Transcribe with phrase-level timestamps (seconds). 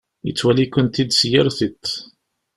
[0.27, 1.85] Yettwali-kent-id s yir tiṭ.